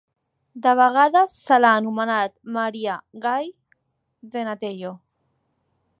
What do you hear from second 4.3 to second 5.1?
Zenatello.